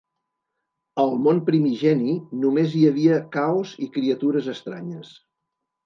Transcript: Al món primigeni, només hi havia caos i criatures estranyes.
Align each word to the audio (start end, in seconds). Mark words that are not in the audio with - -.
Al 1.03 1.13
món 1.25 1.41
primigeni, 1.51 2.17
només 2.47 2.75
hi 2.79 2.83
havia 2.91 3.23
caos 3.39 3.79
i 3.87 3.93
criatures 3.99 4.53
estranyes. 4.59 5.19